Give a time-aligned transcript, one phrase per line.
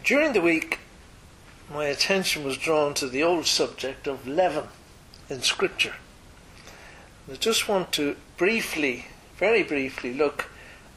[0.00, 0.78] During the week,
[1.70, 4.68] my attention was drawn to the old subject of leaven
[5.28, 5.96] in Scripture.
[7.30, 10.48] I just want to briefly, very briefly, look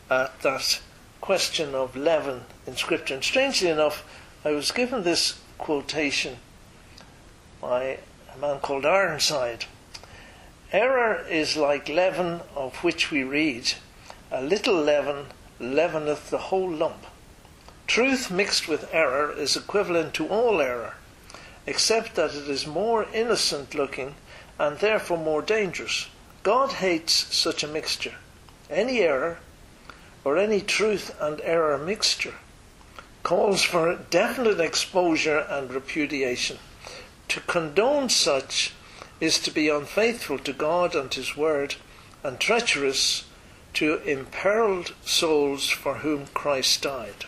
[0.09, 0.79] at that
[1.19, 3.15] question of leaven in Scripture.
[3.15, 4.05] And strangely enough,
[4.45, 6.37] I was given this quotation
[7.59, 7.99] by
[8.33, 9.65] a man called Ironside.
[10.71, 13.73] Error is like leaven of which we read,
[14.31, 15.25] a little leaven
[15.59, 17.05] leaveneth the whole lump.
[17.87, 20.95] Truth mixed with error is equivalent to all error,
[21.67, 24.15] except that it is more innocent looking
[24.57, 26.07] and therefore more dangerous.
[26.43, 28.15] God hates such a mixture.
[28.69, 29.39] Any error,
[30.23, 32.35] or any truth and error mixture,
[33.23, 36.57] calls for definite exposure and repudiation.
[37.29, 38.73] To condone such
[39.19, 41.75] is to be unfaithful to God and His Word,
[42.23, 43.25] and treacherous
[43.75, 47.25] to imperiled souls for whom Christ died.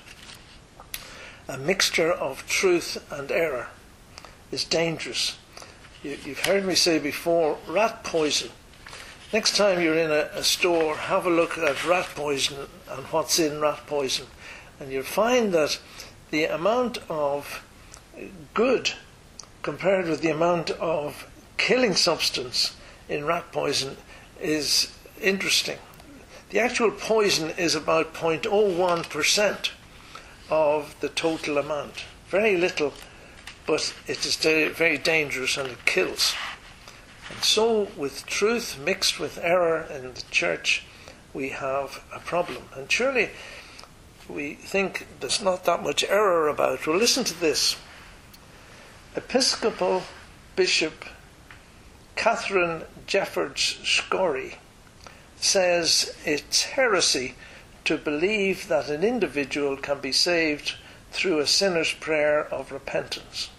[1.50, 3.68] A mixture of truth and error
[4.52, 5.38] is dangerous.
[6.04, 8.52] You, have heard me say before rat poison.
[9.32, 13.40] Next time you're in a, a store, have a look at rat poison and what's
[13.40, 14.28] in rat poison,
[14.78, 15.80] and you'll find that
[16.32, 17.64] the amount of
[18.54, 18.92] good
[19.62, 22.76] compared with the amount of killing substance
[23.08, 23.96] in rat poison
[24.42, 25.78] is interesting.
[26.50, 29.70] The actual poison is about 0.01%
[30.50, 32.06] of the total amount.
[32.30, 32.94] Very little,
[33.66, 36.36] but it is very dangerous and it kills.
[37.30, 40.84] And so, with truth mixed with error in the church,
[41.34, 42.64] we have a problem.
[42.76, 43.30] And surely
[44.30, 46.86] we think there's not that much error about.
[46.88, 47.76] Well, listen to this
[49.16, 50.04] Episcopal
[50.56, 51.06] Bishop
[52.16, 54.56] Katharine Jefferts Schori
[55.38, 57.36] says it's heresy
[57.88, 60.76] to believe that an individual can be saved
[61.12, 63.50] through a sinner's prayer of repentance.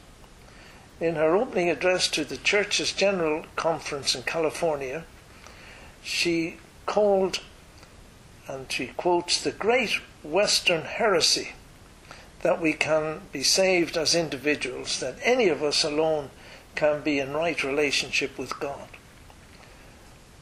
[1.01, 5.07] In her opening address to the Church's General Conference in California,
[6.03, 7.41] she called,
[8.47, 11.53] and she quotes, the great Western heresy
[12.43, 16.29] that we can be saved as individuals, that any of us alone
[16.75, 18.89] can be in right relationship with God.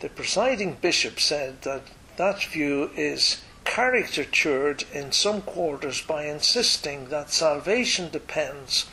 [0.00, 1.82] The presiding bishop said that
[2.16, 3.42] that view is
[3.76, 8.86] caricatured in some quarters by insisting that salvation depends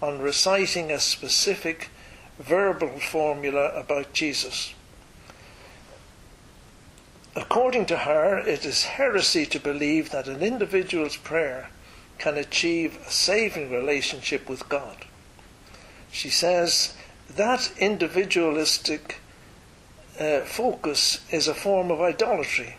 [0.00, 1.88] on reciting a specific
[2.38, 4.72] verbal formula about Jesus.
[7.34, 11.68] According to her, it is heresy to believe that an individual's prayer
[12.18, 15.06] can achieve a saving relationship with God.
[16.12, 16.94] She says
[17.34, 19.16] that individualistic
[20.20, 22.76] uh, focus is a form of idolatry,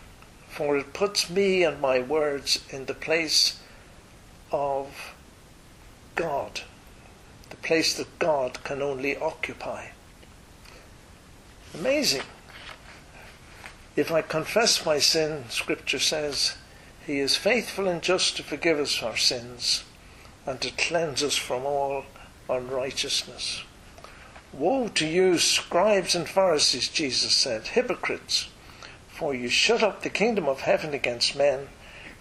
[0.52, 3.58] for it puts me and my words in the place
[4.50, 5.14] of
[6.14, 6.60] God,
[7.48, 9.86] the place that God can only occupy.
[11.72, 12.24] Amazing.
[13.96, 16.56] If I confess my sin, Scripture says,
[17.06, 19.84] He is faithful and just to forgive us our sins
[20.44, 22.04] and to cleanse us from all
[22.50, 23.62] unrighteousness.
[24.52, 28.48] Woe to you, scribes and Pharisees, Jesus said, hypocrites,
[29.22, 31.68] for you shut up the kingdom of heaven against men,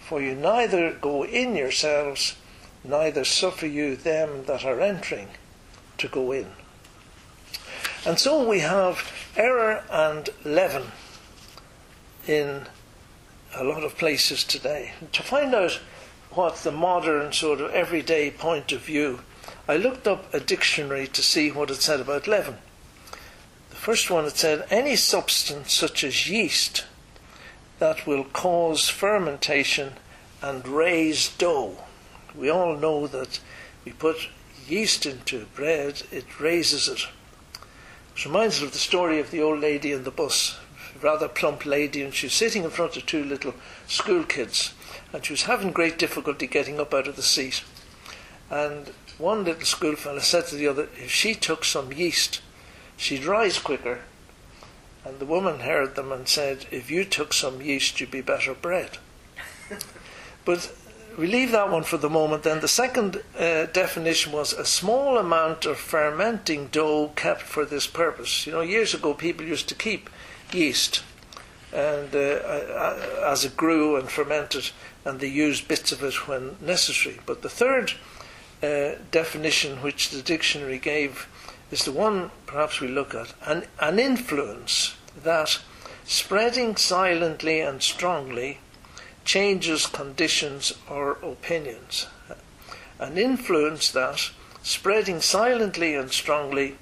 [0.07, 2.35] for you neither go in yourselves,
[2.83, 5.27] neither suffer you them that are entering
[5.97, 6.45] to go in.
[8.05, 10.91] And so we have error and leaven
[12.27, 12.67] in
[13.55, 14.91] a lot of places today.
[15.13, 15.79] To find out
[16.29, 19.21] what the modern sort of everyday point of view
[19.67, 22.59] I looked up a dictionary to see what it said about leaven.
[23.71, 26.85] The first one it said any substance such as yeast
[27.81, 29.93] that will cause fermentation
[30.39, 31.75] and raise dough.
[32.35, 33.39] We all know that
[33.83, 34.29] we put
[34.67, 37.07] yeast into bread, it raises it.
[38.15, 40.59] It reminds us of the story of the old lady in the bus,
[41.01, 43.55] rather plump lady, and she was sitting in front of two little
[43.87, 44.75] school kids,
[45.11, 47.63] and she was having great difficulty getting up out of the seat.
[48.51, 52.41] And one little schoolfellow said to the other, if she took some yeast,
[52.95, 54.01] she'd rise quicker.
[55.03, 58.53] And the woman heard them and said, if you took some yeast, you'd be better
[58.53, 58.97] bred.
[60.45, 60.71] but
[61.17, 62.43] we leave that one for the moment.
[62.43, 67.87] Then the second uh, definition was a small amount of fermenting dough kept for this
[67.87, 68.45] purpose.
[68.45, 70.09] You know, years ago people used to keep
[70.53, 71.03] yeast,
[71.73, 72.95] and uh,
[73.25, 74.71] as it grew and fermented,
[75.03, 77.19] and they used bits of it when necessary.
[77.25, 77.93] But the third
[78.63, 81.27] uh, definition which the dictionary gave
[81.71, 85.59] is the one perhaps we look at an, an influence that
[86.05, 88.59] spreading silently and strongly
[89.23, 92.07] changes conditions or opinions.
[92.99, 94.29] an influence that,
[94.61, 96.75] spreading silently and strongly,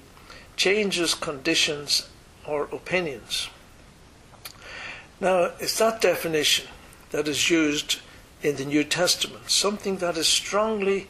[0.56, 2.08] changes conditions
[2.46, 3.48] or opinions.
[5.20, 6.66] Now, it's that definition
[7.10, 8.00] that is used
[8.42, 11.08] in the New Testament, something that is strongly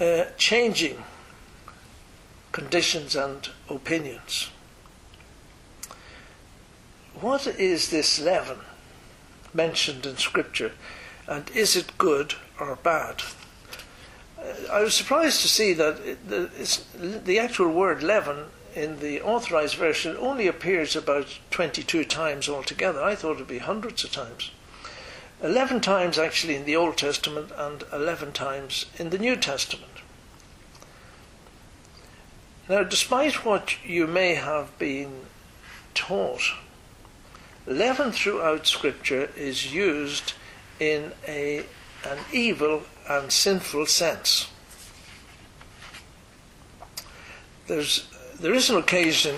[0.00, 1.02] uh, changing
[2.56, 4.48] conditions and opinions.
[7.20, 8.60] What is this leaven
[9.52, 10.72] mentioned in Scripture,
[11.28, 13.22] and is it good or bad?
[14.72, 16.48] I was surprised to see that the,
[17.26, 23.02] the actual word leaven in the authorized version only appears about 22 times altogether.
[23.02, 24.50] I thought it would be hundreds of times.
[25.42, 29.95] 11 times actually in the Old Testament and 11 times in the New Testament.
[32.68, 35.26] Now, despite what you may have been
[35.94, 36.42] taught,
[37.64, 40.32] leaven throughout Scripture is used
[40.80, 41.64] in a,
[42.04, 44.50] an evil and sinful sense.
[47.68, 48.08] There's,
[48.40, 49.36] there is an occasion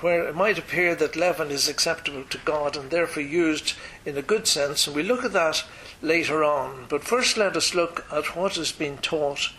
[0.00, 3.74] where it might appear that leaven is acceptable to God and therefore used
[4.06, 5.62] in a good sense, and we look at that
[6.00, 6.86] later on.
[6.88, 9.50] But first, let us look at what has been taught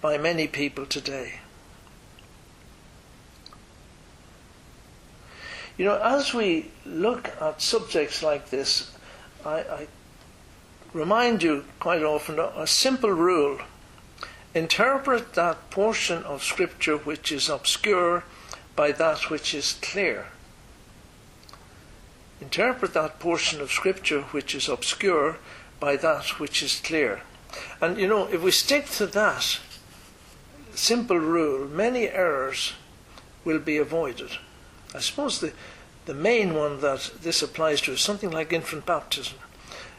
[0.00, 1.40] by many people today.
[5.78, 8.90] You know, as we look at subjects like this,
[9.46, 9.86] I, I
[10.92, 13.60] remind you quite often a simple rule
[14.54, 18.24] interpret that portion of Scripture which is obscure
[18.74, 20.26] by that which is clear.
[22.40, 25.38] Interpret that portion of Scripture which is obscure
[25.78, 27.20] by that which is clear.
[27.80, 29.60] And you know, if we stick to that
[30.74, 32.72] simple rule, many errors
[33.44, 34.38] will be avoided.
[34.98, 35.52] I suppose the,
[36.06, 39.38] the main one that this applies to is something like infant baptism.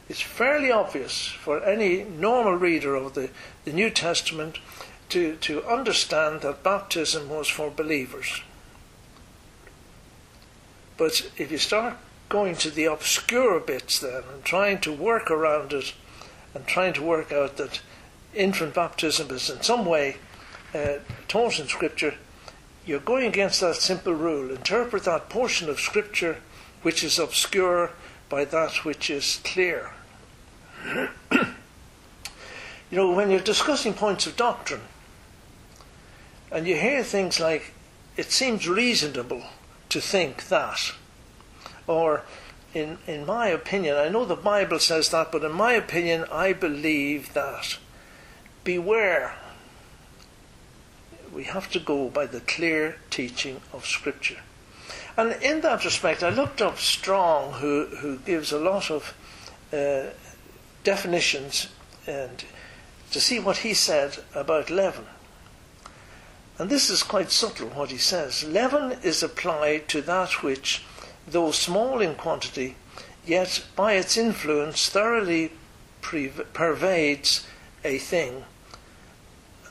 [0.10, 3.30] It's fairly obvious for any normal reader of the,
[3.63, 4.60] the New Testament
[5.07, 8.42] to, to understand that baptism was for believers.
[10.98, 11.96] But if you start
[12.28, 15.94] going to the obscure bits then and trying to work around it
[16.54, 17.80] and trying to work out that
[18.36, 20.18] infant baptism is in some way
[20.75, 20.98] uh,
[21.30, 22.16] taught in Scripture,
[22.89, 24.50] you're going against that simple rule.
[24.50, 26.38] Interpret that portion of Scripture
[26.81, 27.91] which is obscure
[28.30, 29.91] by that which is clear.
[30.86, 31.45] you
[32.91, 34.81] know, when you're discussing points of doctrine
[36.51, 37.74] and you hear things like,
[38.18, 39.44] it seems reasonable
[39.89, 40.94] to think that.
[41.86, 42.24] Or,
[42.74, 46.53] in, in my opinion, I know the Bible says that, but in my opinion, I
[46.53, 47.77] believe that.
[48.63, 49.36] Beware.
[51.33, 54.41] We have to go by the clear teaching of Scripture.
[55.17, 59.13] And in that respect, I looked up Strong, who, who gives a lot of
[59.73, 60.11] uh,
[60.83, 61.67] definitions
[62.07, 62.43] and
[63.11, 65.05] to see what he said about leaven.
[66.57, 68.43] And this is quite subtle what he says.
[68.43, 70.83] Leaven is applied to that which,
[71.27, 72.75] though small in quantity,
[73.25, 75.51] yet by its influence thoroughly
[76.01, 77.47] pervades
[77.83, 78.43] a thing.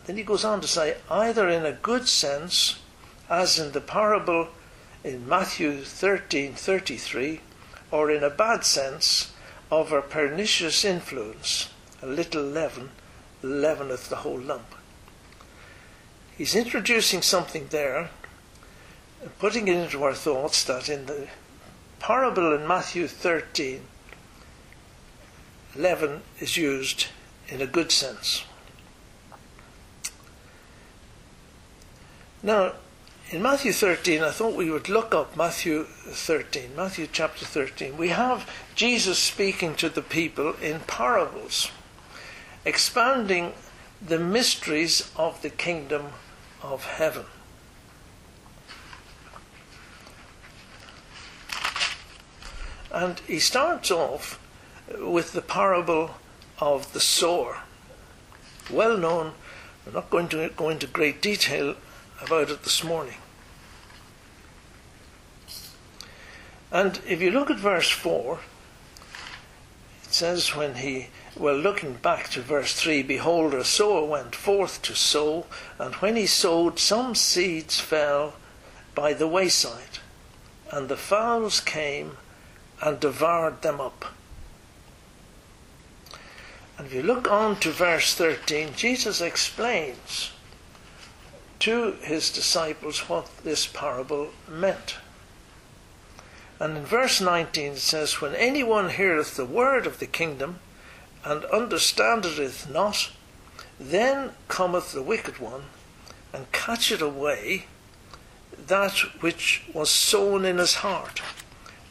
[0.08, 2.78] Then he goes on to say, either in a good sense,
[3.28, 4.49] as in the parable
[5.05, 7.40] in Matthew 13:33,
[7.90, 9.32] or in a bad sense,
[9.70, 11.69] of a pernicious influence,
[12.00, 12.90] a little leaven
[13.43, 14.75] leaveneth the whole lump.
[16.38, 18.08] He's introducing something there,
[19.38, 21.29] putting it into our thoughts that in the
[22.00, 23.82] parable in Matthew 13,
[25.77, 27.08] leaven is used
[27.48, 28.44] in a good sense.
[32.43, 32.75] Now,
[33.31, 37.97] in Matthew 13, I thought we would look up Matthew 13, Matthew chapter 13.
[37.97, 41.71] We have Jesus speaking to the people in parables,
[42.65, 43.55] expounding
[44.01, 46.13] the mysteries of the kingdom
[46.63, 47.25] of heaven.
[52.93, 54.41] And he starts off
[54.97, 56.13] with the parable
[56.61, 57.63] of the sower.
[58.71, 59.33] Well known,
[59.85, 61.75] we're not going to go into great detail
[62.20, 63.17] about it this morning.
[66.70, 68.39] And if you look at verse 4,
[70.05, 71.08] it says, when he
[71.39, 75.46] well, looking back to verse 3 Behold, a sower went forth to sow,
[75.79, 78.34] and when he sowed, some seeds fell
[78.94, 79.98] by the wayside,
[80.72, 82.17] and the fowls came
[82.82, 84.06] and devoured them up.
[86.77, 90.32] And if you look on to verse 13, Jesus explains
[91.60, 94.96] to his disciples what this parable meant.
[96.60, 100.60] And in verse 19 it says, When anyone heareth the word of the kingdom,
[101.24, 103.10] and understandeth not,
[103.79, 105.65] Then cometh the wicked one,
[106.32, 107.67] and catcheth away
[108.67, 111.22] that which was sown in his heart.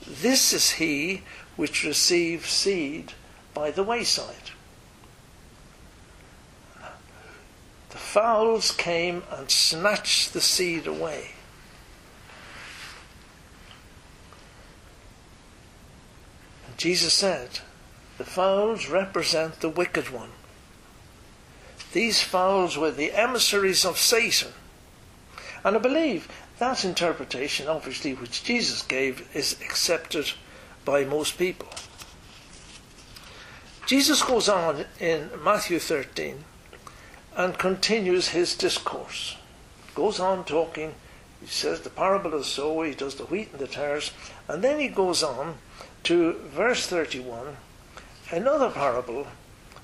[0.06, 1.24] This is he
[1.56, 3.14] which receives seed
[3.54, 4.52] by the wayside.
[7.98, 11.32] The fowls came and snatched the seed away.
[16.68, 17.62] And Jesus said,
[18.20, 20.30] The fowls represent the wicked one.
[21.92, 24.54] These fowls were the emissaries of Satan.
[25.64, 26.28] And I believe
[26.60, 30.34] that interpretation, obviously, which Jesus gave, is accepted
[30.86, 31.70] by most people.
[33.88, 36.44] Jesus goes on in Matthew 13
[37.38, 39.38] and continues his discourse.
[39.94, 40.96] Goes on talking.
[41.40, 44.12] He says the parable of the sower, he does the wheat and the tares,
[44.48, 45.60] and then he goes on
[46.04, 47.58] to verse 31
[48.32, 49.28] another parable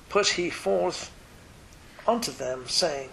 [0.08, 1.12] put he forth
[2.06, 3.08] unto them, saying,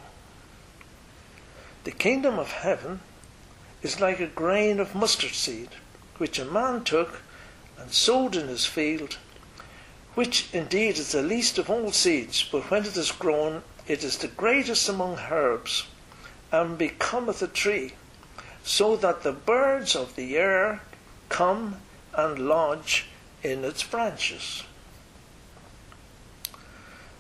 [1.84, 3.02] The kingdom of heaven
[3.84, 5.70] is like a grain of mustard seed,
[6.18, 7.22] which a man took
[7.78, 9.18] and sowed in his field
[10.14, 14.18] which indeed is the least of all seeds, but when it is grown, it is
[14.18, 15.88] the greatest among herbs,
[16.52, 17.94] and becometh a tree,
[18.64, 20.82] so that the birds of the air
[21.30, 21.78] come
[22.14, 23.06] and lodge
[23.44, 24.64] in its branches.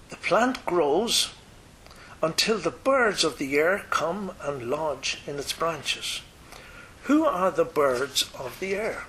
[0.09, 1.33] The plant grows
[2.21, 6.21] until the birds of the air come and lodge in its branches.
[7.03, 9.05] Who are the birds of the air?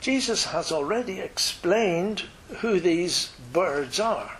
[0.00, 2.24] Jesus has already explained
[2.58, 4.38] who these birds are.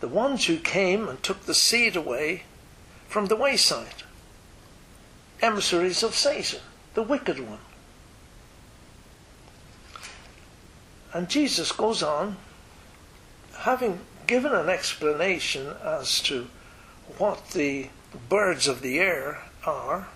[0.00, 2.42] The ones who came and took the seed away
[3.08, 4.02] from the wayside.
[5.40, 6.60] Emissaries of Satan,
[6.94, 7.60] the wicked one.
[11.12, 12.36] And Jesus goes on,
[13.58, 16.48] having given an explanation as to
[17.18, 17.88] what the
[18.28, 20.08] birds of the air are,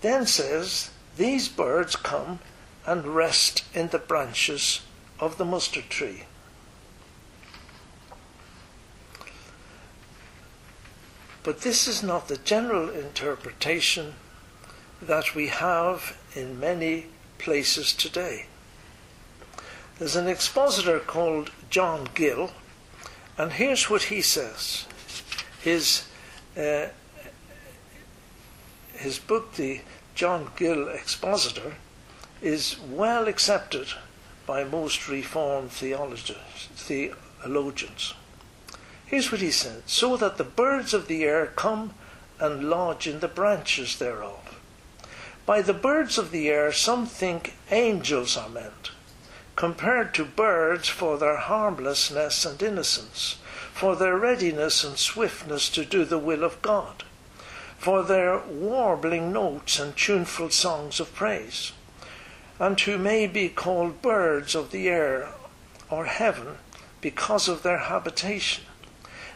[0.00, 2.38] then says these birds come
[2.86, 4.80] and rest in the branches
[5.20, 6.24] of the mustard tree.
[11.44, 14.14] But this is not the general interpretation
[15.00, 18.46] that we have in many places today.
[19.98, 22.52] There's an expositor called John Gill,
[23.36, 24.86] and here's what he says.
[25.60, 26.08] His,
[26.56, 26.86] uh,
[28.94, 29.82] his book, The
[30.14, 31.74] John Gill expositor,
[32.40, 33.88] is well accepted
[34.46, 38.14] by most Reformed theologians.
[39.06, 41.94] Here's what he said So that the birds of the air come
[42.40, 44.60] and lodge in the branches thereof.
[45.46, 48.90] By the birds of the air, some think angels are meant,
[49.56, 53.36] compared to birds for their harmlessness and innocence,
[53.72, 57.04] for their readiness and swiftness to do the will of God
[57.84, 61.72] for their warbling notes and tuneful songs of praise,
[62.58, 65.28] and who may be called birds of the air
[65.90, 66.56] or heaven
[67.02, 68.64] because of their habitation.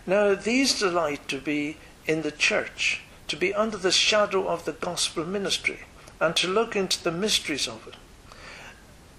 [0.08, 4.72] Now, these delight to be in the church, to be under the shadow of the
[4.72, 5.80] gospel ministry,
[6.18, 7.96] and to look into the mysteries of it.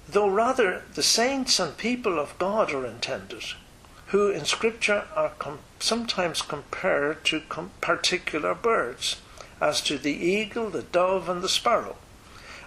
[0.08, 3.44] Though rather the saints and people of God are intended,
[4.08, 9.18] who in Scripture are com- sometimes compared to com- particular birds,
[9.62, 11.98] as to the eagle, the dove, and the sparrow,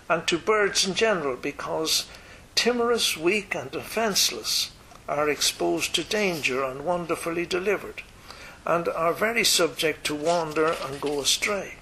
[0.08, 2.06] and to birds in general, because
[2.54, 4.70] timorous, weak, and defenceless
[5.08, 8.04] are exposed to danger and wonderfully delivered,
[8.64, 11.74] and are very subject to wander and go astray.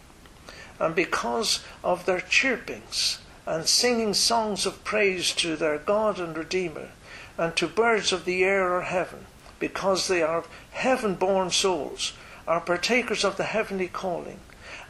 [0.79, 6.91] And because of their chirpings and singing songs of praise to their God and Redeemer,
[7.37, 9.27] and to birds of the air or heaven,
[9.59, 12.13] because they are heaven born souls,
[12.47, 14.41] are partakers of the heavenly calling,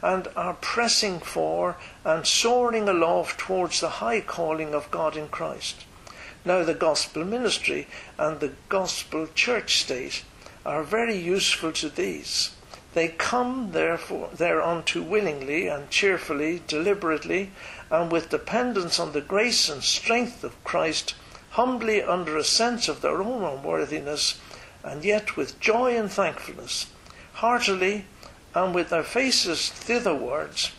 [0.01, 5.85] and are pressing for and soaring aloft towards the high calling of God in Christ.
[6.43, 10.23] Now, the gospel ministry and the gospel church state
[10.65, 12.51] are very useful to these.
[12.93, 17.51] They come therefore thereunto willingly and cheerfully, deliberately,
[17.89, 21.15] and with dependence on the grace and strength of Christ,
[21.51, 24.39] humbly under a sense of their own unworthiness
[24.83, 26.87] and yet with joy and thankfulness,
[27.33, 28.05] heartily
[28.53, 30.71] and with their faces thitherwards,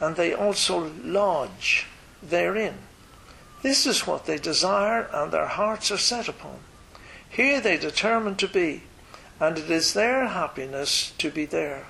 [0.00, 1.86] and they also lodge
[2.22, 2.78] therein.
[3.62, 6.58] This is what they desire, and their hearts are set upon.
[7.28, 8.82] Here they determine to be,
[9.42, 11.86] and it is their happiness to be there.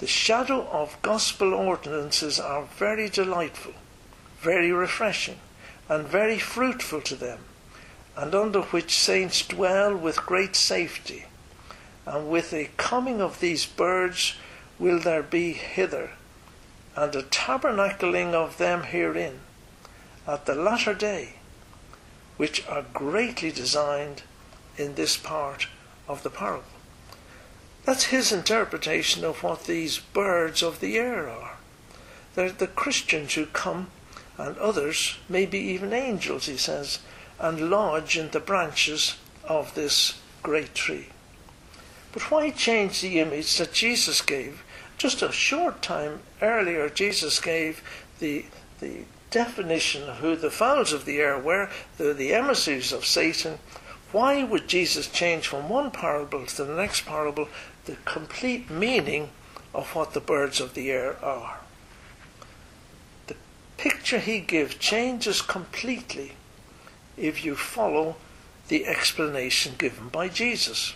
[0.00, 3.72] The shadow of gospel ordinances are very delightful,
[4.38, 5.38] very refreshing,
[5.88, 7.38] and very fruitful to them
[8.20, 11.24] and under which saints dwell with great safety.
[12.04, 14.34] And with the coming of these birds
[14.78, 16.10] will there be hither,
[16.94, 19.40] and a tabernacling of them herein,
[20.26, 21.36] at the latter day,
[22.36, 24.22] which are greatly designed
[24.76, 25.66] in this part
[26.10, 26.64] of the parable.
[27.84, 31.56] That's his interpretation of what these birds of the air are.
[32.34, 33.90] They're the Christians who come,
[34.36, 36.98] and others, maybe even angels, he says,
[37.38, 41.06] and lodge in the branches of this great tree.
[42.12, 44.62] But why change the image that Jesus gave?
[44.98, 47.82] Just a short time earlier, Jesus gave
[48.18, 48.44] the,
[48.80, 53.58] the definition of who the fowls of the air were, the, the emissaries of Satan.
[54.12, 57.48] Why would Jesus change from one parable to the next parable
[57.84, 59.30] the complete meaning
[59.72, 61.60] of what the birds of the air are?
[63.28, 63.36] The
[63.76, 66.32] picture he gives changes completely
[67.16, 68.16] if you follow
[68.66, 70.94] the explanation given by Jesus.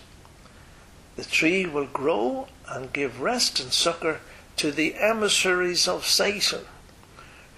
[1.15, 4.21] The tree will grow and give rest and succor
[4.57, 6.63] to the emissaries of Satan,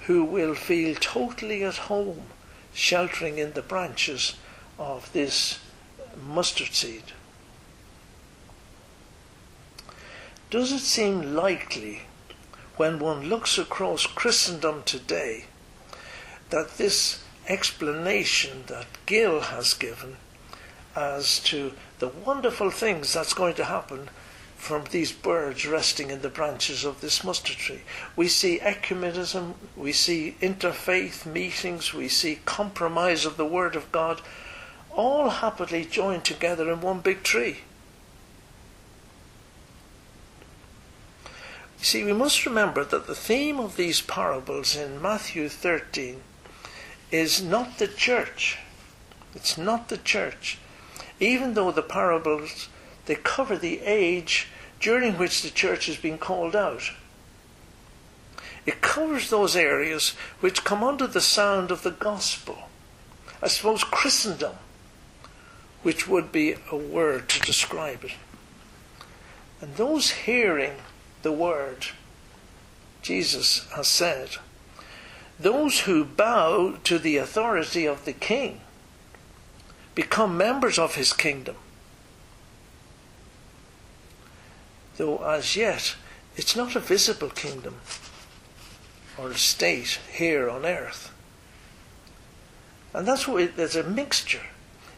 [0.06, 2.24] who will feel totally at home
[2.74, 4.34] sheltering in the branches
[4.78, 5.58] of this
[6.26, 7.02] mustard seed.
[10.50, 12.02] Does it seem likely,
[12.76, 15.46] when one looks across Christendom today,
[16.50, 20.16] that this explanation that Gill has given
[20.94, 24.08] as to the wonderful things that's going to happen
[24.56, 27.82] from these birds resting in the branches of this mustard tree.
[28.16, 34.22] We see ecumenism, we see interfaith meetings, we see compromise of the Word of God,
[34.96, 37.58] all happily joined together in one big tree.
[41.78, 46.22] You see, we must remember that the theme of these parables in Matthew 13
[47.12, 48.58] is not the church.
[49.34, 50.58] It's not the church.
[51.20, 52.68] Even though the parables
[53.06, 54.48] they cover the age
[54.80, 56.90] during which the church has been called out.
[58.66, 62.68] It covers those areas which come under the sound of the gospel.
[63.40, 64.56] I suppose Christendom,
[65.86, 68.14] which would be a word to describe it.
[69.60, 70.72] And those hearing
[71.22, 71.86] the word,
[73.02, 74.30] Jesus has said,
[75.38, 78.62] those who bow to the authority of the king
[79.94, 81.54] become members of his kingdom.
[84.96, 85.94] Though as yet
[86.34, 87.76] it's not a visible kingdom
[89.16, 91.12] or a state here on earth.
[92.92, 94.46] And that's why there's a mixture.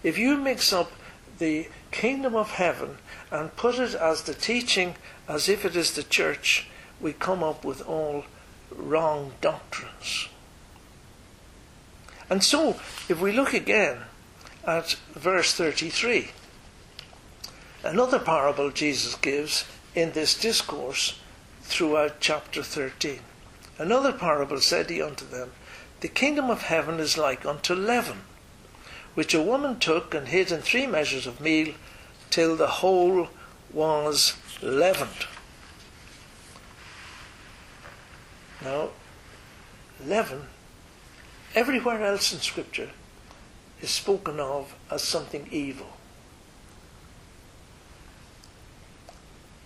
[0.03, 0.93] If you mix up
[1.39, 2.99] the kingdom of heaven
[3.31, 4.95] and put it as the teaching
[5.29, 6.69] as if it is the church,
[7.01, 8.25] we come up with all
[8.71, 10.29] wrong doctrines.
[12.31, 12.71] And so,
[13.09, 14.03] if we look again
[14.67, 16.31] at verse 33,
[17.83, 21.19] another parable Jesus gives in this discourse
[21.63, 23.21] throughout chapter 13.
[23.79, 25.53] Another parable said he unto them,
[26.01, 28.23] The kingdom of heaven is like unto leaven,
[29.14, 31.75] which a woman took and hid in three measures of meal
[32.31, 33.29] till the whole
[33.73, 35.27] was leavened.
[38.62, 38.90] Now,
[40.05, 40.47] leaven,
[41.55, 42.90] everywhere else in Scripture,
[43.81, 45.87] is spoken of as something evil.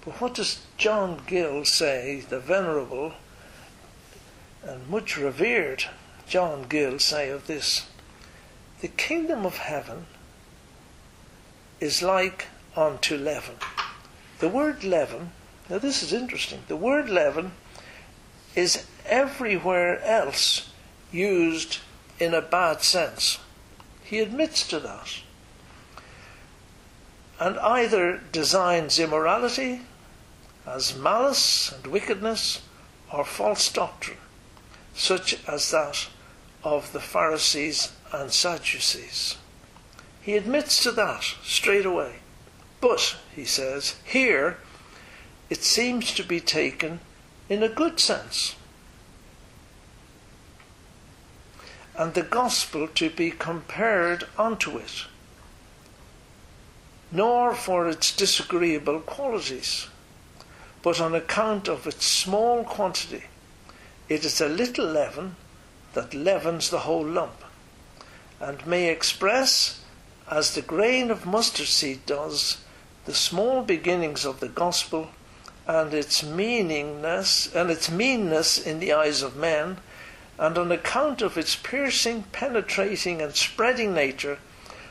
[0.05, 3.15] But what does John Gill say, the venerable
[4.65, 5.85] and much revered
[6.27, 7.87] John Gill, say of this?
[8.83, 10.07] The kingdom of heaven
[11.79, 13.55] is like unto leaven.
[14.41, 15.31] The word leaven,
[15.71, 17.53] now this is interesting, the word leaven
[18.57, 20.73] is everywhere else
[21.13, 21.79] used
[22.19, 23.39] in a bad sense.
[24.03, 25.21] He admits to that.
[27.39, 29.83] And either designs immorality
[30.67, 32.63] as malice and wickedness
[33.13, 34.19] or false doctrine,
[34.93, 36.09] such as that
[36.65, 39.37] of the Pharisees and Sadducees.
[40.21, 42.17] He admits to that straight away.
[42.81, 44.59] But, he says, here
[45.51, 47.01] it seems to be taken
[47.49, 48.57] in a good sense.
[51.97, 55.05] And the gospel to be compared unto it,
[57.11, 59.89] nor for its disagreeable qualities,
[60.83, 63.25] but on account of its small quantity.
[64.09, 65.37] It is a little leaven
[65.93, 67.42] that leavens the whole lump,
[68.43, 69.81] and may express,
[70.29, 72.59] as the grain of mustard seed does,
[73.05, 75.11] the small beginnings of the gospel
[75.67, 79.77] and its meaningness and its meanness in the eyes of men,
[80.39, 84.39] and on account of its piercing, penetrating, and spreading nature,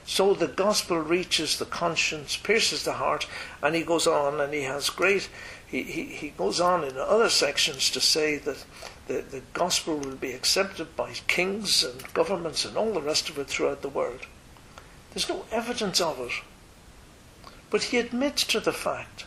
[0.06, 3.28] so the gospel reaches the conscience, pierces the heart,
[3.62, 5.30] and he goes on and he has great,
[5.68, 8.64] he, he, he goes on in other sections to say that
[9.08, 13.38] the, the gospel will be accepted by kings and governments and all the rest of
[13.38, 14.28] it throughout the world.
[15.12, 16.32] There's no evidence of it.
[17.70, 19.26] But he admits to the fact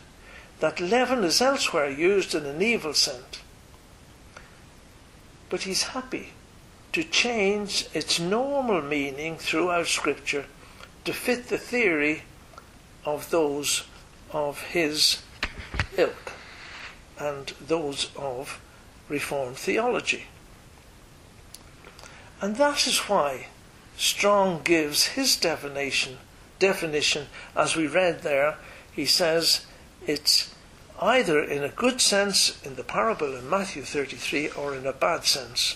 [0.59, 3.39] that leaven is elsewhere used in an evil sense.
[5.49, 6.33] But he's happy
[6.93, 10.45] to change its normal meaning throughout Scripture
[11.03, 12.23] to fit the theory
[13.03, 13.83] of those
[14.31, 15.21] of his
[15.97, 16.31] ilk
[17.19, 18.59] and those of
[19.09, 20.25] Reformed theology.
[22.41, 23.47] And that is why
[23.97, 26.17] Strong gives his definition
[26.59, 28.57] definition as we read there.
[28.91, 29.65] He says
[30.05, 30.53] it's
[31.01, 35.25] either in a good sense in the parable in Matthew 33 or in a bad
[35.25, 35.75] sense.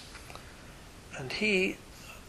[1.17, 1.77] And he,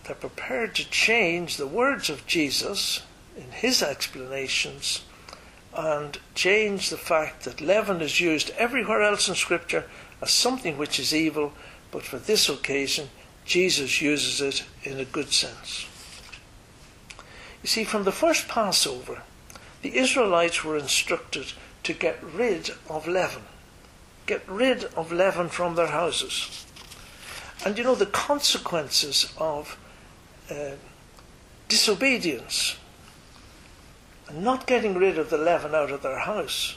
[0.05, 3.03] they're prepared to change the words of Jesus
[3.37, 5.03] in his explanations
[5.73, 9.85] and change the fact that leaven is used everywhere else in Scripture
[10.23, 11.53] as something which is evil,
[11.91, 13.09] but for this occasion,
[13.45, 15.87] Jesus uses it in a good sense.
[17.63, 19.23] You see, from the first Passover,
[19.83, 21.53] the Israelites were instructed
[21.83, 23.43] to get rid of leaven.
[24.27, 26.67] Get rid of leaven from their houses.
[27.65, 29.79] And you know, the consequences of
[30.51, 30.73] uh,
[31.69, 32.77] disobedience
[34.29, 36.77] and not getting rid of the leaven out of their house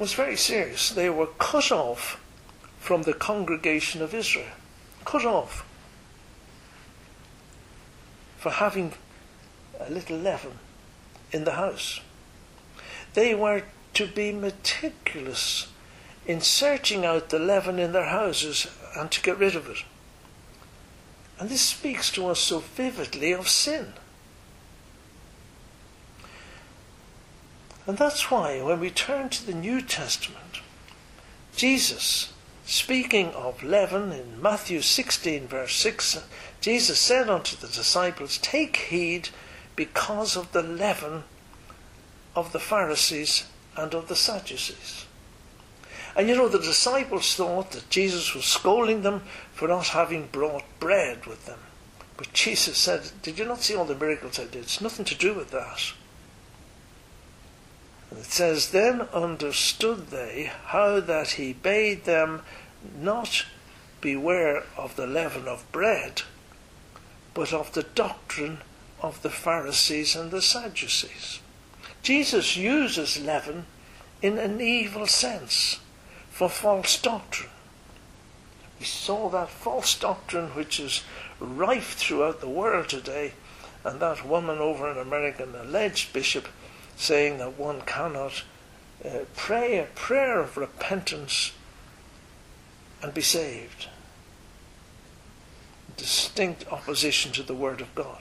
[0.00, 0.88] was very serious.
[0.88, 2.18] They were cut off
[2.78, 4.54] from the congregation of Israel.
[5.04, 5.66] Cut off
[8.38, 8.94] for having
[9.78, 10.58] a little leaven
[11.30, 12.00] in the house.
[13.12, 13.62] They were
[13.94, 15.68] to be meticulous
[16.26, 19.84] in searching out the leaven in their houses and to get rid of it.
[21.38, 23.92] And this speaks to us so vividly of sin.
[27.86, 30.60] And that's why, when we turn to the New Testament,
[31.56, 32.32] Jesus,
[32.64, 36.24] speaking of leaven in Matthew 16, verse 6,
[36.60, 39.30] Jesus said unto the disciples, Take heed
[39.76, 41.24] because of the leaven
[42.36, 45.06] of the Pharisees and of the Sadducees.
[46.16, 50.64] And you know, the disciples thought that Jesus was scolding them for not having brought
[50.78, 51.60] bread with them.
[52.16, 54.64] But Jesus said, Did you not see all the miracles I did?
[54.64, 55.92] It's nothing to do with that.
[58.10, 62.42] And it says, Then understood they how that he bade them
[62.98, 63.46] not
[64.00, 66.22] beware of the leaven of bread,
[67.34, 68.58] but of the doctrine
[69.00, 71.40] of the Pharisees and the Sadducees.
[72.02, 73.66] Jesus uses leaven
[74.22, 75.80] in an evil sense
[76.30, 77.50] for false doctrine.
[78.78, 81.02] We saw that false doctrine which is
[81.38, 83.34] rife throughout the world today,
[83.84, 86.48] and that woman over in America, an alleged bishop,
[87.00, 88.44] saying that one cannot
[89.02, 91.52] uh, pray a prayer of repentance
[93.02, 93.88] and be saved.
[95.96, 98.20] Distinct opposition to the Word of God.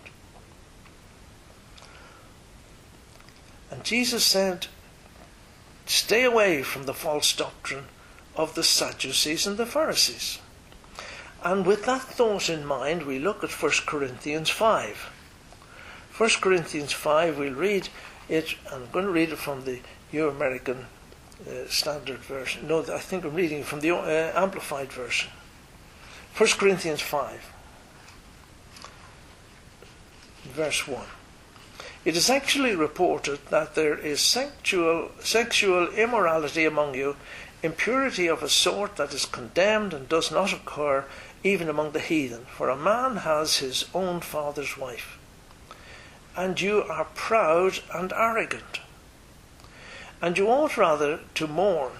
[3.70, 4.68] And Jesus said,
[5.86, 7.86] Stay away from the false doctrine
[8.36, 10.40] of the Sadducees and the Pharisees.
[11.44, 15.12] And with that thought in mind, we look at 1 Corinthians 5.
[16.18, 17.90] 1 Corinthians 5, we'll read
[18.30, 19.80] it, I'm going to read it from the
[20.14, 20.86] New American
[21.48, 22.68] uh, Standard Version.
[22.68, 25.32] No, I think I'm reading from the uh, Amplified Version.
[26.38, 27.52] 1 Corinthians 5,
[30.44, 31.06] verse 1.
[32.06, 37.18] It is actually reported that there is sexual, sexual immorality among you,
[37.62, 41.04] impurity of a sort that is condemned and does not occur
[41.44, 45.19] even among the heathen, for a man has his own father's wife.
[46.40, 48.80] And you are proud and arrogant.
[50.22, 51.92] And you ought rather to mourn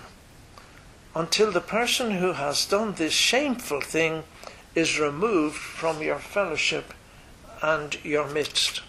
[1.14, 4.24] until the person who has done this shameful thing
[4.76, 6.94] is removed from your fellowship
[7.62, 8.82] and your midst.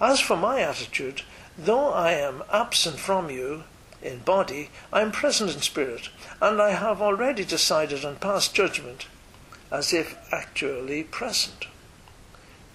[0.00, 1.22] As for my attitude,
[1.58, 3.64] though I am absent from you
[4.00, 9.08] in body, I am present in spirit, and I have already decided and passed judgment,
[9.72, 11.66] as if actually present.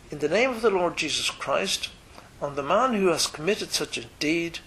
[0.10, 1.90] In the name of the Lord Jesus Christ,
[2.42, 4.60] on the man who has committed such a deed,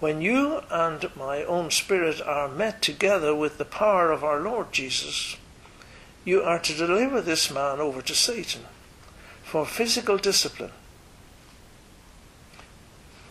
[0.00, 4.70] when you and my own spirit are met together with the power of our Lord
[4.70, 5.36] Jesus,
[6.24, 8.62] you are to deliver this man over to Satan
[9.42, 10.72] for physical discipline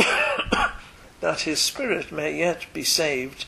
[1.20, 3.46] that his spirit may yet be saved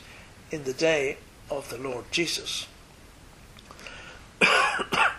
[0.52, 1.16] in the day
[1.50, 2.68] of the Lord Jesus.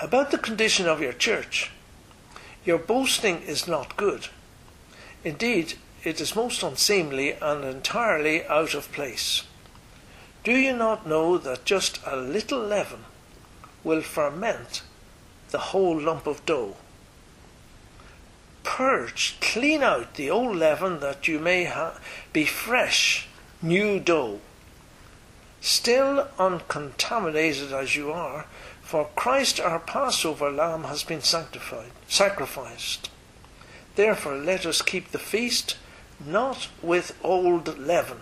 [0.00, 1.70] About the condition of your church,
[2.64, 4.26] your boasting is not good.
[5.22, 9.44] Indeed, it is most unseemly and entirely out of place.
[10.42, 13.04] Do you not know that just a little leaven
[13.84, 14.82] will ferment
[15.50, 16.76] the whole lump of dough?
[18.64, 21.98] Purge, clean out the old leaven that you may ha-
[22.32, 23.28] be fresh,
[23.62, 24.40] new dough.
[25.60, 28.46] Still uncontaminated as you are,
[28.94, 33.10] for Christ our Passover lamb has been sanctified, sacrificed.
[33.96, 35.76] Therefore let us keep the feast
[36.24, 38.18] not with old leaven,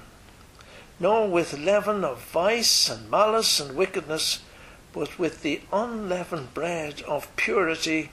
[0.98, 4.38] nor with leaven of vice and malice and wickedness,
[4.94, 8.10] but with the unleavened bread of purity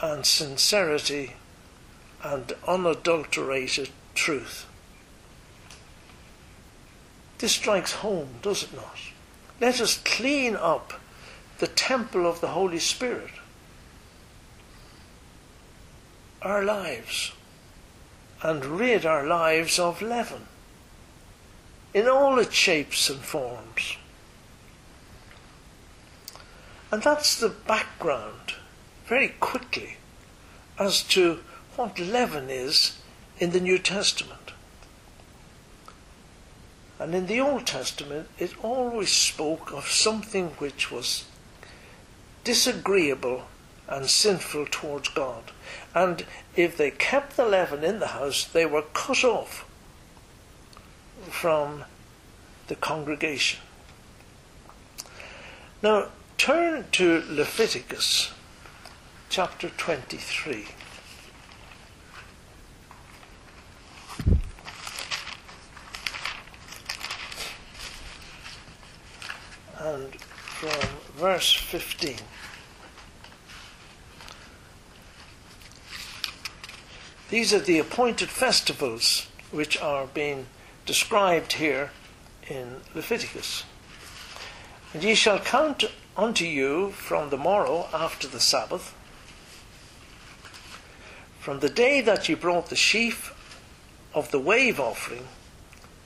[0.00, 1.34] and sincerity
[2.24, 4.64] and unadulterated truth.
[7.36, 8.96] This strikes home, does it not?
[9.60, 10.94] Let us clean up
[11.58, 13.32] the temple of the Holy Spirit,
[16.42, 17.32] our lives,
[18.42, 20.46] and rid our lives of leaven
[21.94, 23.96] in all its shapes and forms.
[26.92, 28.54] And that's the background,
[29.06, 29.96] very quickly,
[30.78, 31.40] as to
[31.76, 32.98] what leaven is
[33.38, 34.52] in the New Testament.
[36.98, 41.24] And in the Old Testament, it always spoke of something which was
[42.46, 43.42] disagreeable
[43.88, 45.50] and sinful towards God.
[45.96, 49.68] And if they kept the leaven in the house, they were cut off
[51.28, 51.82] from
[52.68, 53.58] the congregation.
[55.82, 56.06] Now,
[56.38, 58.32] turn to Leviticus
[59.28, 60.66] chapter 23.
[69.80, 72.18] And from verse 15.
[77.30, 80.46] These are the appointed festivals which are being
[80.84, 81.90] described here
[82.48, 83.64] in Leviticus.
[84.94, 85.86] And ye shall count
[86.16, 88.94] unto you from the morrow after the Sabbath,
[91.40, 93.34] from the day that ye brought the sheaf
[94.14, 95.26] of the wave offering,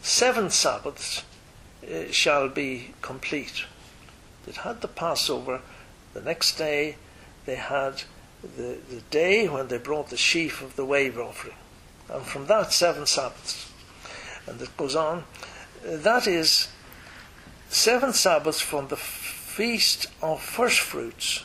[0.01, 1.25] seven Sabbaths
[1.85, 3.67] uh, shall be complete.
[4.46, 5.61] They had the Passover,
[6.14, 6.96] the next day
[7.46, 8.03] they had
[8.42, 11.57] the, the day when they brought the sheaf of the wave offering.
[12.09, 13.70] And from that, seven Sabbaths.
[14.46, 15.24] And it goes on.
[15.87, 16.68] Uh, that is
[17.68, 21.44] seven Sabbaths from the feast of first fruits.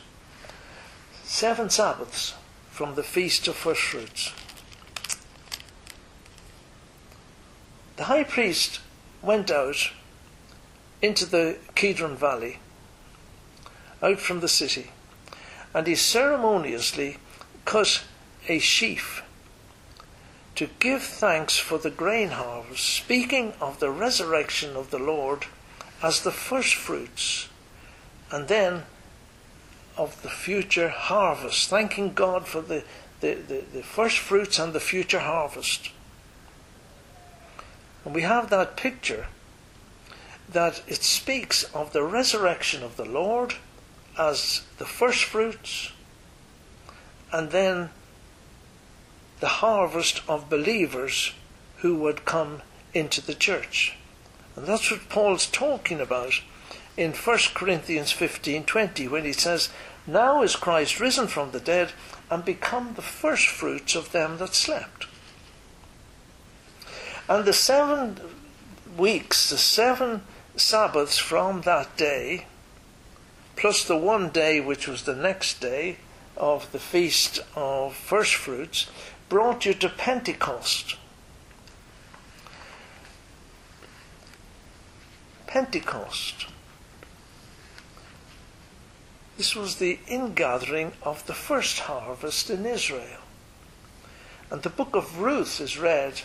[1.24, 2.34] Seven Sabbaths
[2.70, 4.32] from the feast of first fruits.
[7.96, 8.80] The high priest
[9.22, 9.90] went out
[11.00, 12.58] into the Kidron Valley,
[14.02, 14.90] out from the city
[15.76, 17.18] and he ceremoniously
[17.66, 18.02] cut
[18.48, 19.22] a sheaf
[20.54, 25.44] to give thanks for the grain harvest, speaking of the resurrection of the Lord
[26.02, 27.50] as the first fruits,
[28.30, 28.84] and then
[29.98, 32.82] of the future harvest, thanking God for the,
[33.20, 35.90] the, the, the first fruits and the future harvest.
[38.06, 39.26] And we have that picture
[40.48, 43.56] that it speaks of the resurrection of the Lord
[44.18, 45.92] as the first fruits
[47.32, 47.90] and then
[49.40, 51.32] the harvest of believers
[51.78, 52.62] who would come
[52.94, 53.94] into the church.
[54.54, 56.40] And that's what Paul's talking about
[56.96, 59.68] in 1 Corinthians 15:20 when he says,
[60.06, 61.92] "Now is Christ risen from the dead
[62.30, 65.06] and become the first fruits of them that slept."
[67.28, 68.20] And the seven
[68.96, 70.26] weeks, the seven
[70.56, 72.46] Sabbaths from that day
[73.56, 75.96] plus the one day which was the next day
[76.36, 78.86] of the feast of first fruits,
[79.28, 80.96] brought you to Pentecost.
[85.46, 86.46] Pentecost.
[89.38, 93.20] This was the ingathering of the first harvest in Israel.
[94.50, 96.20] And the book of Ruth is read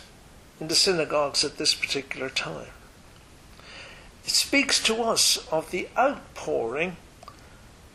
[0.60, 2.68] in the synagogues at this particular time.
[4.24, 6.96] It speaks to us of the outpouring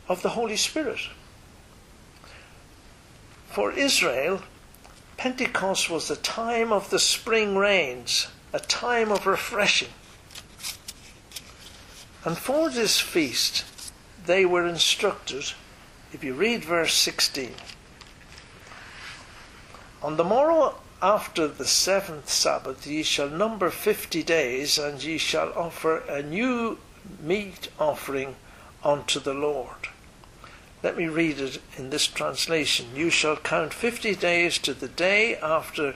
[0.07, 1.01] of the Holy Spirit.
[3.49, 4.41] For Israel,
[5.17, 9.89] Pentecost was the time of the spring rains, a time of refreshing.
[12.23, 13.65] And for this feast,
[14.25, 15.53] they were instructed,
[16.13, 17.53] if you read verse 16,
[20.03, 25.53] On the morrow after the seventh Sabbath ye shall number fifty days, and ye shall
[25.53, 26.77] offer a new
[27.19, 28.35] meat offering
[28.83, 29.89] unto the Lord.
[30.83, 32.87] Let me read it in this translation.
[32.95, 35.95] You shall count fifty days to the day after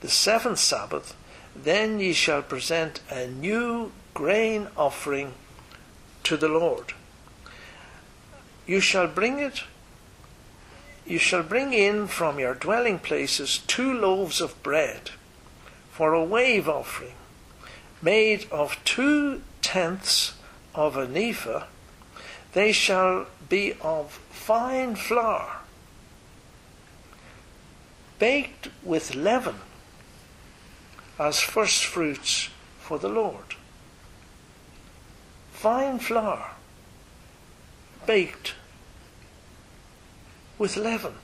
[0.00, 1.14] the seventh Sabbath,
[1.54, 5.34] then ye shall present a new grain offering
[6.24, 6.94] to the Lord.
[8.66, 9.62] You shall bring it
[11.10, 15.10] you shall bring in from your dwelling places two loaves of bread
[15.90, 17.14] for a wave offering,
[18.00, 20.34] made of two tenths
[20.72, 21.64] of an ephah.
[22.52, 25.58] They shall be of fine flour,
[28.18, 29.56] baked with leaven,
[31.18, 33.56] as first fruits for the Lord.
[35.52, 36.52] Fine flour,
[38.06, 38.54] baked
[40.56, 41.14] with leaven,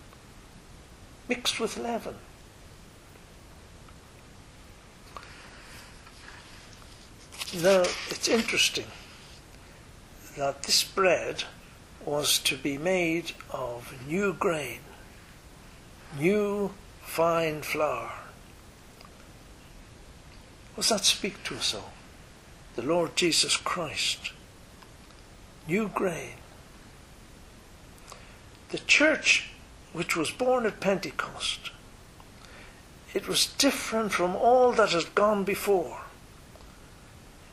[1.29, 2.17] mixed with leaven.
[7.63, 8.87] Now, it's interesting
[10.37, 11.45] that this bread
[12.07, 14.79] was to be made of new grain,
[16.19, 16.71] new
[17.03, 18.13] fine flour.
[20.77, 21.93] Does that speak to us all?
[22.77, 24.33] The Lord Jesus Christ.
[25.67, 26.35] New grain.
[28.69, 29.51] The church,
[29.93, 31.71] which was born at Pentecost,
[33.15, 36.03] it was different from all that had gone before.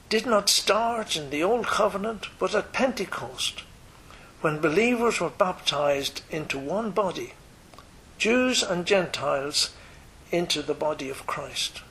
[0.09, 3.63] Did not start in the Old Covenant, but at Pentecost,
[4.43, 7.31] when believers were baptized into one body,
[8.17, 9.69] Jews and Gentiles
[10.31, 11.81] into the body of Christ.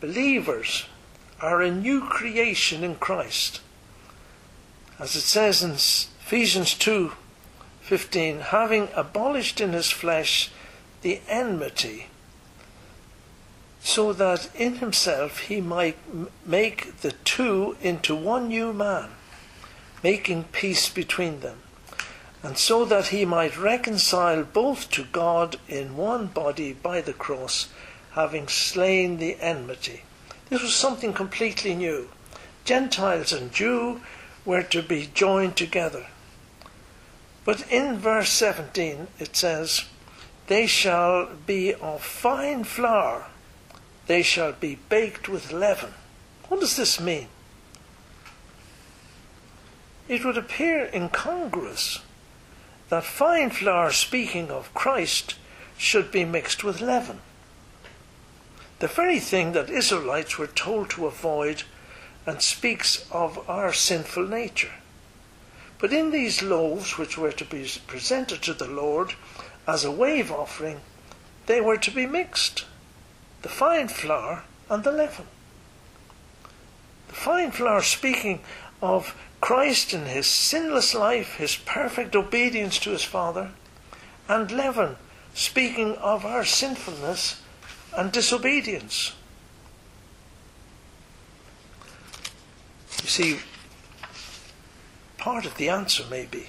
[0.00, 0.86] Believers
[1.40, 3.62] are a new creation in Christ.
[5.00, 10.50] As it says in Ephesians 2:15, having abolished in his flesh
[11.02, 12.06] the enmity,
[13.82, 15.98] so that in himself he might
[16.46, 19.10] make the two into one new man,
[20.04, 21.56] making peace between them,
[22.42, 27.68] and so that he might reconcile both to God in one body by the cross,
[28.12, 30.02] having slain the enmity.
[30.50, 32.10] This was something completely new.
[32.66, 34.02] Gentiles and Jew
[34.44, 36.06] were to be joined together.
[37.46, 39.84] But in verse 17 it says,
[40.48, 43.28] They shall be of fine flour,
[44.06, 45.94] they shall be baked with leaven.
[46.48, 47.28] What does this mean?
[50.08, 52.00] It would appear incongruous
[52.90, 55.36] that fine flour, speaking of Christ,
[55.78, 57.20] should be mixed with leaven.
[58.80, 61.62] The very thing that Israelites were told to avoid
[62.26, 64.72] and speaks of our sinful nature.
[65.78, 69.14] But in these loaves, which were to be presented to the Lord
[69.66, 70.80] as a wave offering,
[71.46, 72.64] they were to be mixed
[73.42, 75.26] the fine flour and the leaven.
[77.08, 78.40] The fine flour speaking
[78.84, 83.52] of Christ and his sinless life, his perfect obedience to his Father,
[84.28, 84.96] and leaven
[85.34, 87.40] speaking of our sinfulness
[87.96, 89.12] and disobedience.
[93.02, 93.38] You see,
[95.18, 96.46] part of the answer may be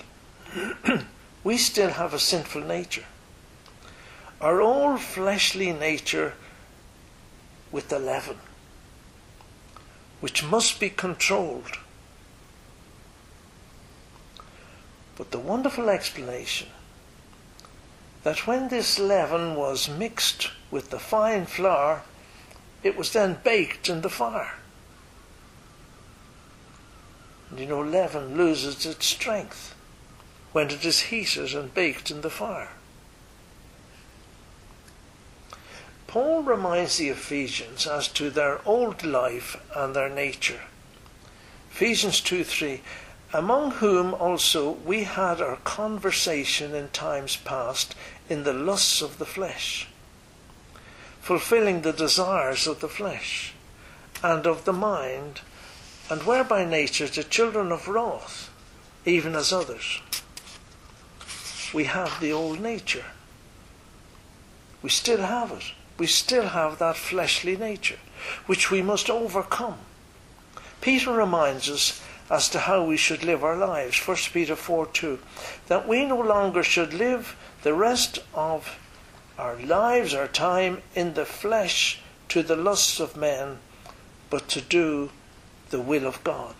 [1.43, 3.05] we still have a sinful nature.
[4.39, 6.33] Our old fleshly nature
[7.71, 8.37] with the leaven,
[10.21, 11.79] which must be controlled.
[15.15, 16.67] But the wonderful explanation
[18.23, 22.01] that when this leaven was mixed with the fine flour,
[22.83, 24.55] it was then baked in the fire.
[27.49, 29.75] And you know, leaven loses its strength
[30.51, 32.69] when it is heated and baked in the fire.
[36.07, 40.61] Paul reminds the Ephesians as to their old life and their nature.
[41.71, 42.81] Ephesians 2 3
[43.33, 47.95] Among whom also we had our conversation in times past
[48.29, 49.87] in the lusts of the flesh,
[51.21, 53.53] fulfilling the desires of the flesh
[54.23, 55.41] and of the mind
[56.09, 58.49] and were by nature the children of wrath,
[59.05, 60.01] even as others.
[61.73, 63.05] We have the old nature.
[64.81, 65.73] We still have it.
[65.97, 67.99] We still have that fleshly nature,
[68.45, 69.79] which we must overcome.
[70.81, 73.99] Peter reminds us as to how we should live our lives.
[73.99, 75.19] 1 Peter 4 2.
[75.67, 78.79] That we no longer should live the rest of
[79.37, 81.99] our lives, our time, in the flesh
[82.29, 83.59] to the lusts of men,
[84.29, 85.11] but to do
[85.69, 86.55] the will of God.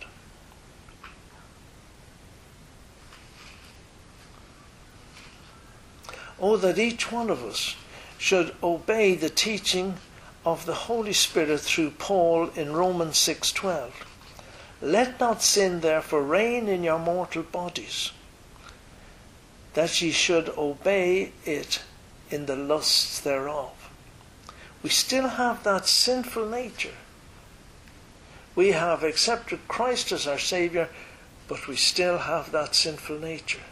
[6.38, 7.76] Oh, that each one of us
[8.18, 9.96] should obey the teaching
[10.44, 14.05] of the Holy Spirit through Paul in Romans 6:12.
[14.86, 18.12] Let not sin therefore reign in your mortal bodies,
[19.74, 21.82] that ye should obey it
[22.30, 23.72] in the lusts thereof.
[24.84, 26.94] We still have that sinful nature.
[28.54, 30.88] We have accepted Christ as our Saviour,
[31.48, 33.66] but we still have that sinful nature.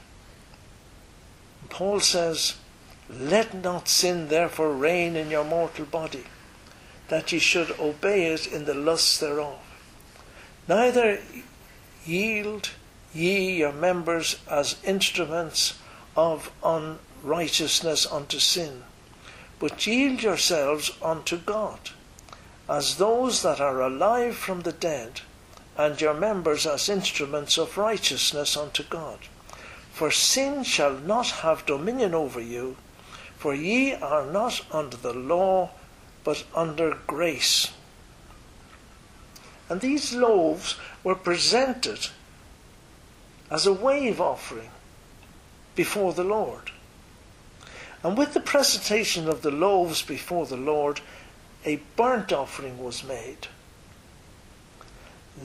[1.70, 2.56] Paul says,
[3.08, 6.24] Let not sin therefore reign in your mortal body,
[7.06, 9.60] that ye should obey it in the lusts thereof.
[10.66, 11.20] Neither
[12.06, 12.70] yield
[13.12, 15.74] ye your members as instruments
[16.16, 18.84] of unrighteousness unto sin,
[19.58, 21.90] but yield yourselves unto God,
[22.68, 25.20] as those that are alive from the dead,
[25.76, 29.18] and your members as instruments of righteousness unto God.
[29.92, 32.76] For sin shall not have dominion over you,
[33.36, 35.70] for ye are not under the law,
[36.24, 37.70] but under grace.
[39.68, 42.08] And these loaves were presented
[43.50, 44.70] as a wave offering
[45.74, 46.70] before the Lord.
[48.02, 51.00] And with the presentation of the loaves before the Lord,
[51.64, 53.48] a burnt offering was made.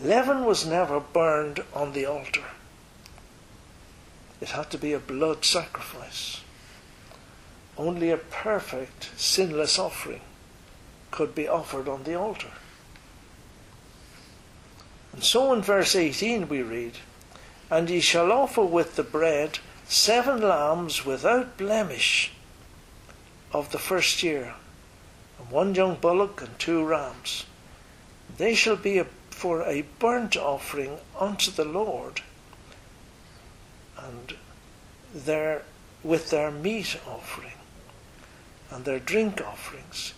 [0.03, 2.43] Leaven was never burned on the altar.
[4.41, 6.41] It had to be a blood sacrifice.
[7.77, 10.21] Only a perfect, sinless offering
[11.11, 12.51] could be offered on the altar.
[15.19, 16.93] And so in verse 18 we read,
[17.69, 22.31] And ye shall offer with the bread seven lambs without blemish
[23.51, 24.53] of the first year,
[25.37, 27.45] and one young bullock and two rams.
[28.37, 32.21] They shall be a, for a burnt offering unto the Lord,
[33.97, 34.37] and
[35.13, 35.63] their
[36.01, 37.59] with their meat offering
[38.71, 40.13] and their drink offerings,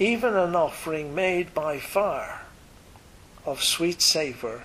[0.00, 2.40] even an offering made by fire
[3.50, 4.62] of sweet savour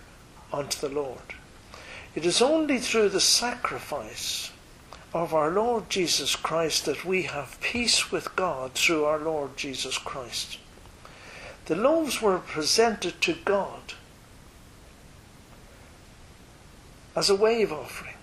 [0.53, 1.33] unto the Lord.
[2.13, 4.51] It is only through the sacrifice
[5.13, 9.97] of our Lord Jesus Christ that we have peace with God through our Lord Jesus
[9.97, 10.59] Christ.
[11.65, 13.93] The loaves were presented to God
[17.15, 18.15] as a wave offering.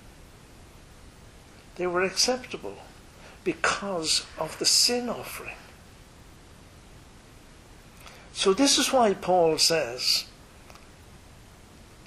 [1.77, 2.77] They were acceptable
[3.43, 5.57] because of the sin offering.
[8.33, 10.25] So, this is why Paul says,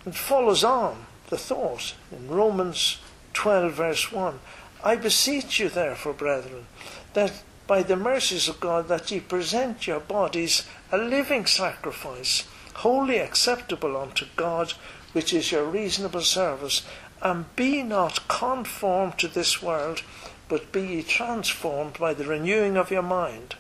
[0.05, 2.99] and follows on the thought in Romans
[3.33, 4.39] 12, verse 1
[4.83, 6.67] I beseech you, therefore, brethren,
[7.13, 13.17] that by the mercies of God, that ye present your bodies a living sacrifice, holy
[13.17, 14.73] acceptable unto God,
[15.13, 16.83] which is your reasonable service,
[17.21, 20.03] and be not conformed to this world,
[20.47, 23.55] but be ye transformed by the renewing of your mind,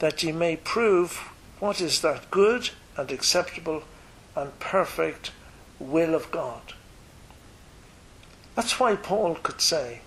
[0.00, 1.30] that ye may prove
[1.60, 3.84] what is that good and acceptable
[4.34, 5.30] and perfect
[5.78, 6.74] will of God.
[8.54, 10.00] That's why Paul could say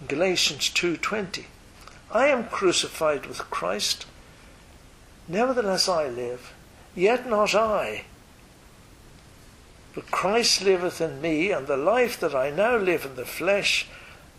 [0.00, 1.46] in Galatians 2:20,
[2.10, 4.06] I am crucified with Christ,
[5.28, 6.52] nevertheless I live,
[6.94, 8.04] yet not I,
[9.94, 13.86] but Christ liveth in me, and the life that I now live in the flesh,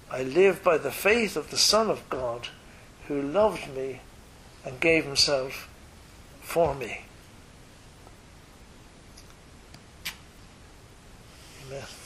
[0.09, 2.49] I live by the faith of the Son of God,
[3.07, 4.01] who loved me
[4.65, 5.67] and gave himself
[6.41, 7.05] for me.
[11.71, 12.00] Amen.